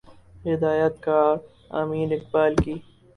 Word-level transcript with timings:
ہدایت 0.45 0.93
کار 1.05 1.33
امین 1.71 2.09
اقبال 2.13 2.53
کی 2.63 2.73